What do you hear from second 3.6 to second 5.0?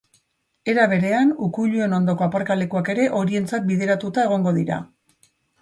bideratuta egongo dira.